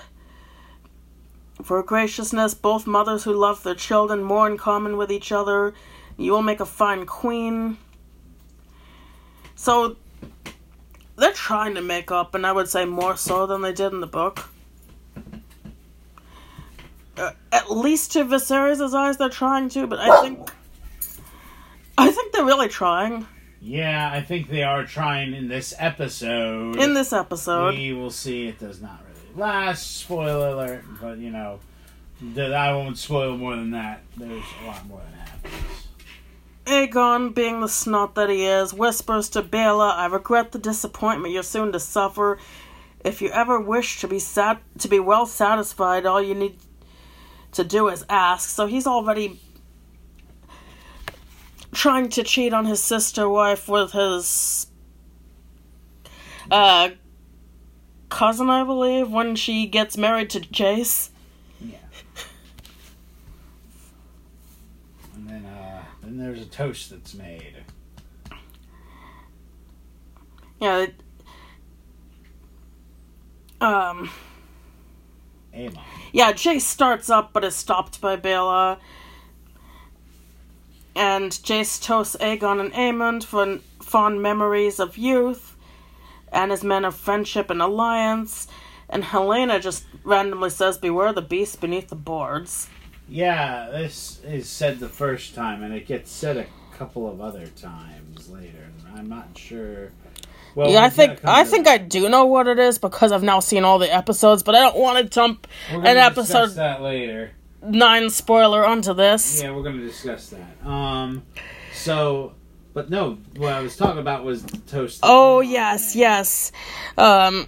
[1.62, 2.54] for graciousness.
[2.54, 5.74] Both mothers who love their children more in common with each other.
[6.18, 7.78] You will make a fine queen.
[9.56, 9.98] So
[11.48, 14.08] trying to make up, and I would say more so than they did in the
[14.08, 14.50] book.
[17.16, 20.52] Uh, at least to Viserys' eyes, they're trying to, but I think.
[21.98, 23.26] I think they're really trying
[23.62, 26.76] Yeah, I think they are trying in this episode.
[26.76, 27.76] in this episode.
[27.76, 29.98] we will see it does not really last.
[30.02, 31.60] Spoiler alert, but you know,
[32.36, 34.02] that I won't spoil more than that.
[34.18, 35.87] There's a lot more than that happens.
[36.68, 41.44] Aegon, being the snot that he is, whispers to Baela, I regret the disappointment you're
[41.44, 42.38] soon to suffer.
[43.04, 46.58] If you ever wish to be sat to be well satisfied, all you need
[47.54, 48.50] to do is ask.
[48.50, 49.40] So he's already
[51.74, 54.68] trying to cheat on his sister wife with his
[56.52, 56.90] uh
[58.10, 61.10] cousin, I believe, when she gets married to Jace.
[61.62, 61.78] Yeah.
[65.16, 65.46] And then,
[66.20, 67.56] there's a toast that's made.
[70.60, 70.78] Yeah.
[70.80, 71.02] it-
[73.60, 74.10] Um.
[75.54, 75.80] Aemond.
[76.12, 78.78] Yeah, Jace starts up but is stopped by Baela.
[80.96, 85.56] And Jace toasts Aegon and Aemond for fond memories of youth
[86.32, 88.48] and his men of friendship and alliance.
[88.90, 92.68] And Helaena just randomly says, Beware the beast beneath the boards.
[93.10, 96.46] Yeah, this is said the first time, and it gets said a
[96.78, 98.68] couple of other times later.
[98.96, 99.92] I'm not sure.
[100.56, 101.68] Well, yeah, I think I to think.
[101.68, 104.60] I do know what it is because I've now seen all the episodes, but I
[104.60, 107.32] don't want to jump We're an episode that later.
[107.62, 109.42] nine spoiler onto this.
[109.42, 110.68] Yeah, we're going to discuss that.
[110.68, 111.24] Um,
[111.74, 112.34] so,
[112.74, 115.02] but no, what I was talking about was toast.
[115.04, 116.52] Oh yes, yes.
[116.98, 117.48] Um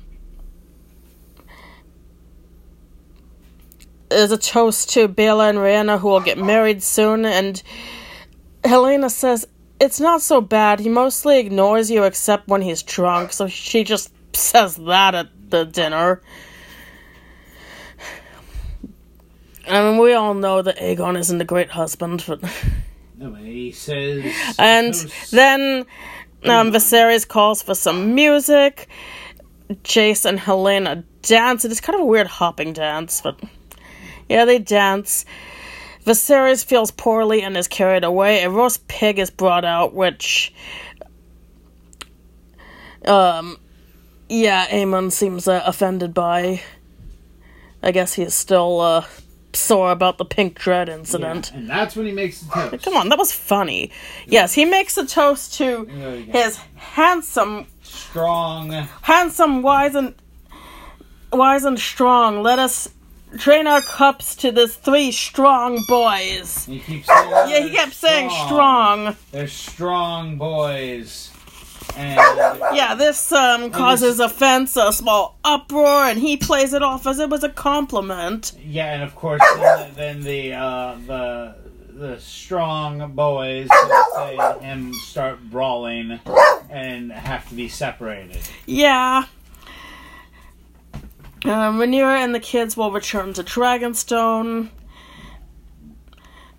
[4.10, 7.62] There's a toast to Baela and Rhaena who will get married soon and
[8.63, 9.48] Helaena says
[9.80, 10.80] it's not so bad.
[10.80, 15.63] He mostly ignores you except when he's drunk, so she just says that at the
[15.65, 16.22] dinner.
[19.67, 22.41] I mean, we all know that Aegon isn't a great husband, but
[23.17, 24.26] No, he says.
[24.58, 25.86] and toast- then
[26.45, 28.88] um, Viserys calls for some music.
[29.84, 31.63] Jace and Helaena dance.
[31.63, 33.39] It is kind of a weird hopping dance, but
[34.30, 35.26] yeah, they dance.
[36.06, 38.44] Viserys feels poorly and is carried away.
[38.44, 40.53] A roast pig is brought out, which,
[43.06, 43.58] um,
[44.28, 46.62] yeah, Aemond seems uh, offended by.
[47.82, 49.06] I guess he is still uh,
[49.53, 51.51] sore about the pink dread Yeah, incident.
[51.53, 52.84] and that's when he makes the toast.
[52.86, 53.91] Come on, that was funny.
[54.28, 56.32] Yes, he makes a toast to There we go.
[56.32, 58.72] his handsome, strong.
[59.01, 60.14] handsome, wise and
[61.32, 62.41] wise and strong.
[62.43, 62.89] Let us
[63.36, 66.65] drain our cups to the three strong boys.
[66.65, 69.15] He keeps saying, Yeah, he kept saying strong.
[69.32, 71.32] They're strong boys,
[71.95, 72.17] and
[72.75, 77.30] Yeah, this um causes offense, a small uproar, and he plays it off as it
[77.30, 78.53] was a compliment.
[78.65, 81.55] yeah, and of course then, then the uh, the
[81.93, 83.67] the strong boys
[84.15, 86.19] say him start brawling
[86.69, 88.39] and have to be separated.
[88.65, 89.25] Yeah.
[91.46, 94.70] Um, Rhaenyra and the kids will return to Dragonstone.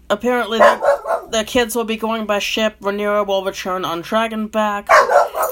[0.08, 2.80] Apparently, the, the kids will be going by ship.
[2.80, 4.86] Rhaenyra will return on Dragonback.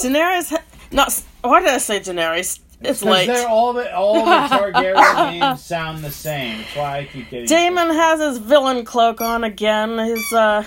[0.02, 1.12] Daenerys, ha- not
[1.42, 2.60] why did I say Daenerys?
[2.80, 3.26] It's late.
[3.26, 6.58] they're all the all the Targaryen names sound the same.
[6.58, 7.46] That's why I keep getting.
[7.46, 9.98] Daemon has his villain cloak on again.
[9.98, 10.64] His uh,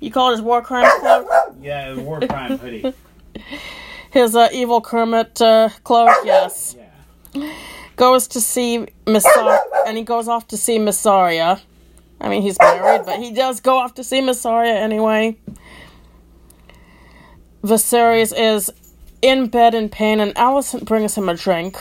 [0.00, 1.28] you call it his war crime cloak.
[1.60, 2.92] Yeah, war crime hoodie.
[4.10, 6.08] His uh, evil Kermit uh, cloak.
[6.24, 6.74] Yes.
[7.96, 11.60] Goes to see Missar and he goes off to see Mysaria.
[12.20, 15.36] I mean, he's married, but he does go off to see Mysaria anyway.
[17.62, 18.70] Viserys is
[19.22, 21.78] in bed in pain, and Alicent brings him a drink.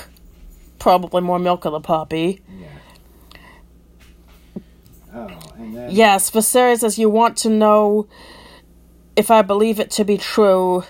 [0.80, 2.42] Probably more milk of the poppy.
[2.60, 2.68] Yeah.
[5.14, 5.28] Oh,
[5.58, 8.08] and then Yes, Viserys says, You want to know
[9.16, 10.84] if I believe it to be true.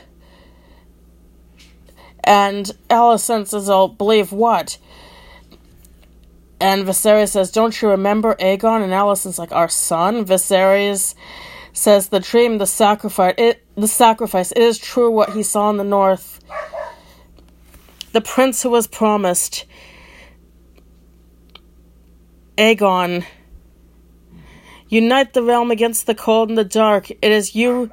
[2.27, 4.77] And Alicent says, I'll believe what?
[6.59, 8.83] And Viserys says, Don't you remember Aegon?
[8.83, 10.25] And Alicent's like, Our son?
[10.25, 11.15] Viserys
[11.71, 15.77] says, The dream, the sacrifice, it, the sacrifice, it is true what he saw in
[15.77, 16.43] the north.
[18.11, 19.65] The prince who was promised.
[22.57, 23.25] Aegon.
[24.89, 27.09] Unite the realm against the cold and the dark.
[27.09, 27.89] It is you.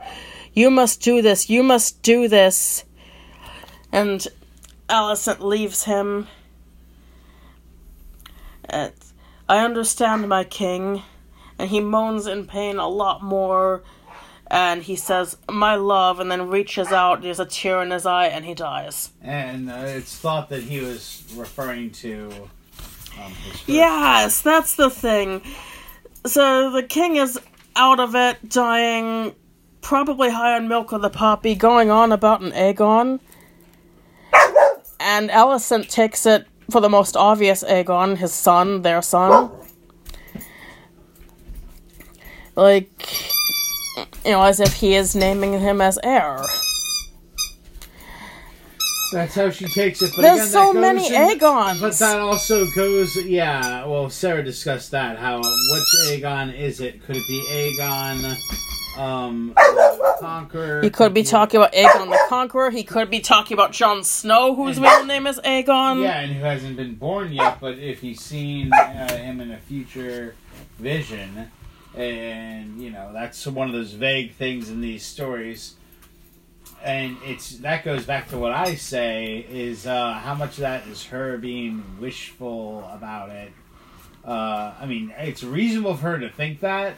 [0.55, 1.49] You must do this.
[1.49, 2.85] You must do this.
[3.95, 4.27] And
[4.89, 6.27] Alicent leaves him.
[8.69, 8.89] Uh,
[9.49, 11.03] I understand, my king.
[11.61, 13.85] And he moans in pain a lot more.
[14.51, 17.23] And he says, My love, and then reaches out.
[17.23, 19.11] There's a tear in his eye, and he dies.
[19.23, 22.31] and uh, it's thought that he was referring to.
[23.23, 23.33] Um,
[23.67, 25.41] Yes, that's the thing.
[26.27, 27.39] So the king is
[27.77, 29.35] out of it, dying,
[29.83, 33.21] probably high on milk of the poppy, going on about an Aegon.
[35.07, 39.51] And Alicent takes it for the most obvious Aegon, his son, their son.
[42.57, 43.07] Like,
[44.25, 46.41] you know, as if he is naming him as heir.
[49.13, 50.11] That's how she takes it.
[50.17, 51.81] But There's again, so many in- Aegons.
[51.83, 53.85] But that also goes, yeah.
[53.85, 55.19] Well, Sarah discussed that.
[55.19, 57.05] How which Aegon is it?
[57.05, 58.37] Could it be Aegon,
[58.97, 59.55] um,
[60.21, 60.83] Conqueror?
[60.83, 62.71] He could be talking about Aegon the Conqueror.
[62.71, 66.03] He could be talking about Jon Snow, whose real name is Aegon.
[66.03, 69.59] Yeah, and who hasn't been born yet, but if he's seen uh, him in a
[69.59, 70.35] future
[70.79, 71.51] vision,
[71.95, 75.75] and you know that's one of those vague things in these stories.
[76.83, 80.87] And it's that goes back to what I say is uh, how much of that
[80.87, 83.53] is her being wishful about it.
[84.25, 86.95] Uh, I mean, it's reasonable for her to think that,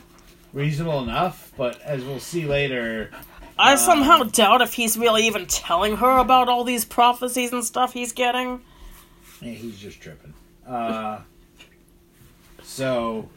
[0.57, 3.11] reasonable enough, but as we'll see later,
[3.59, 7.63] I Uh, somehow doubt if he's really even telling her about all these prophecies and
[7.63, 8.63] stuff he's getting.
[9.43, 10.33] Yeah, he's just tripping.
[10.67, 11.21] Uh,
[12.63, 13.29] so,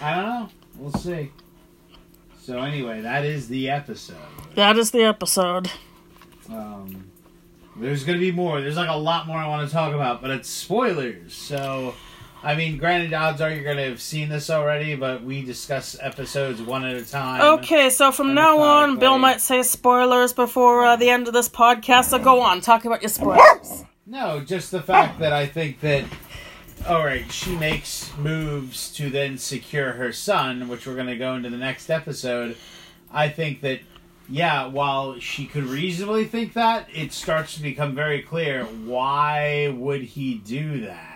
[0.00, 0.48] I don't know.
[0.78, 1.30] We'll see.
[2.40, 4.16] So anyway, that is the episode.
[4.54, 5.70] That is the episode.
[6.48, 7.10] Um,
[7.76, 8.60] there's gonna be more.
[8.60, 11.34] There's like a lot more I want to talk about, but it's spoilers.
[11.34, 11.94] So,
[12.44, 16.60] I mean, granted, odds are you're gonna have seen this already, but we discuss episodes
[16.60, 17.40] one at a time.
[17.58, 21.48] Okay, so from now on, Bill might say spoilers before uh, the end of this
[21.48, 22.06] podcast.
[22.06, 23.84] So go on, talk about your spoilers.
[24.06, 26.04] No, just the fact that I think that.
[26.88, 31.36] All right, she makes moves to then secure her son, which we're going to go
[31.36, 32.56] into the next episode.
[33.12, 33.82] I think that,
[34.28, 40.02] yeah, while she could reasonably think that, it starts to become very clear why would
[40.02, 41.11] he do that?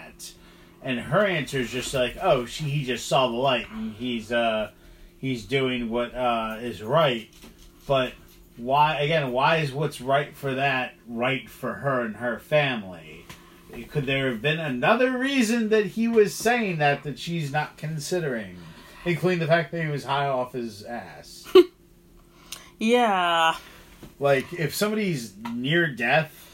[0.86, 4.30] And her answer is just like, oh, she he just saw the light and he's
[4.30, 4.70] uh
[5.18, 7.28] he's doing what uh is right.
[7.88, 8.12] But
[8.56, 9.32] why again?
[9.32, 13.24] Why is what's right for that right for her and her family?
[13.90, 18.56] Could there have been another reason that he was saying that that she's not considering,
[19.04, 21.48] including the fact that he was high off his ass?
[22.78, 23.56] Yeah.
[24.18, 26.45] like if somebody's near death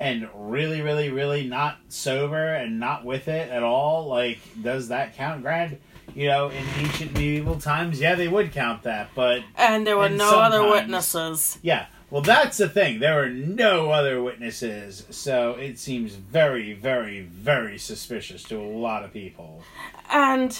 [0.00, 5.16] and really, really, really not sober and not with it at all, like does that
[5.16, 5.42] count?
[5.42, 5.80] Grant,
[6.14, 10.08] you know, in ancient medieval times, yeah, they would count that, but And there were
[10.08, 11.58] no other witnesses.
[11.62, 11.86] Yeah.
[12.10, 13.00] Well, that's the thing.
[13.00, 19.04] There are no other witnesses, so it seems very, very, very suspicious to a lot
[19.04, 19.62] of people.
[20.10, 20.58] And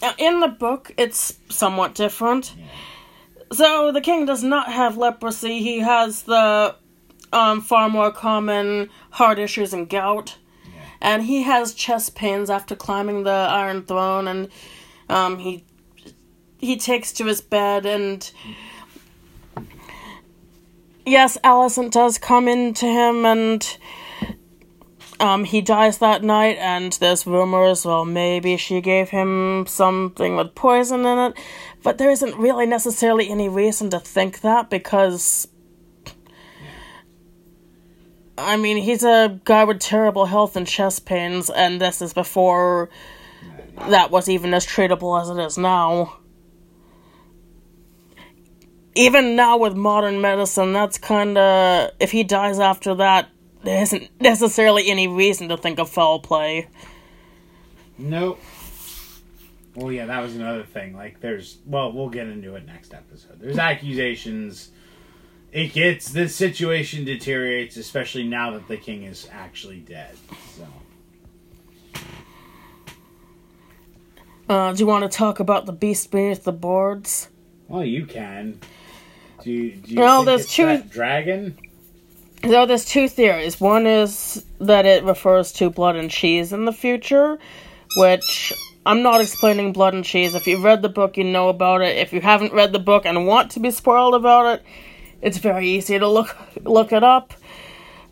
[0.00, 2.54] uh, in the book, it's somewhat different.
[3.52, 5.60] So the king does not have leprosy.
[5.60, 6.76] He has the
[7.32, 10.38] um, far more common heart issues and gout.
[11.00, 14.48] And he has chest pains after climbing the Iron Throne, and
[15.08, 15.64] um, he
[16.58, 18.32] he takes to his bed and
[21.06, 23.78] yes, Alicent does come into him and
[25.20, 30.54] um, he dies that night, and there's rumors, well, maybe she gave him something with
[30.54, 31.38] poison in it,
[31.82, 35.48] but there isn't really necessarily any reason to think that because.
[38.38, 42.88] I mean, he's a guy with terrible health and chest pains, and this is before
[43.88, 46.18] that was even as treatable as it is now.
[48.94, 51.92] Even now with modern medicine, that's kinda.
[51.98, 53.28] If he dies after that,
[53.64, 56.68] there isn't necessarily any reason to think of foul play.
[57.98, 58.40] Nope.
[59.74, 60.94] Well, yeah, that was another thing.
[60.96, 61.58] Like, there's.
[61.66, 63.40] Well, we'll get into it next episode.
[63.40, 64.70] There's accusations.
[65.52, 66.10] It gets.
[66.10, 70.14] the situation deteriorates, especially now that the king is actually dead.
[70.56, 70.66] So.
[74.48, 77.28] Uh, do you want to talk about the beast beneath the boards?
[77.68, 78.58] Well, you can.
[79.42, 81.58] Do you, do you Well, there's two- dragon?
[82.44, 83.60] So there's two theories.
[83.60, 87.36] One is that it refers to blood and cheese in the future,
[87.96, 88.52] which
[88.86, 90.34] I'm not explaining blood and cheese.
[90.34, 91.96] If you've read the book, you know about it.
[91.98, 94.62] If you haven't read the book and want to be spoiled about it,
[95.20, 97.34] it's very easy to look look it up.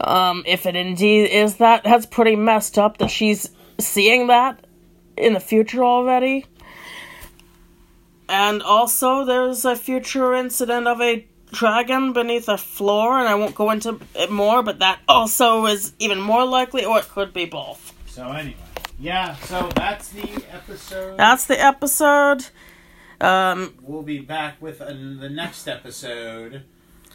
[0.01, 4.67] Um, if it indeed is that, that's pretty messed up that she's seeing that
[5.17, 6.45] in the future already.
[8.29, 13.55] And also, there's a future incident of a dragon beneath a floor, and I won't
[13.55, 17.45] go into it more, but that also is even more likely, or it could be
[17.45, 17.95] both.
[18.07, 18.57] So, anyway.
[18.99, 21.19] Yeah, so that's the episode.
[21.19, 22.47] That's the episode.
[23.21, 26.65] Um, we'll be back with uh, the next episode,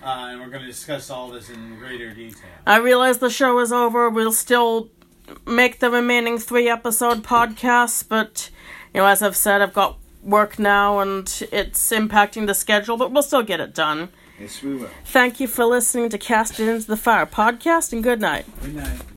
[0.03, 2.49] uh, and we're going to discuss all this in greater detail.
[2.65, 4.09] I realize the show is over.
[4.09, 4.89] We'll still
[5.45, 8.49] make the remaining three episode podcasts, but
[8.93, 13.11] you know, as I've said, I've got work now and it's impacting the schedule, but
[13.11, 14.09] we'll still get it done.
[14.39, 14.89] Yes, we will.
[15.05, 18.45] Thank you for listening to Cast It Into the Fire podcast, and good night.
[18.61, 19.01] Good night.